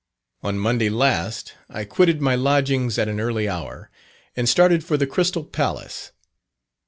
[0.41, 3.91] On Monday last, I quitted my lodgings at an early hour,
[4.35, 6.11] and started for the Crystal Palace.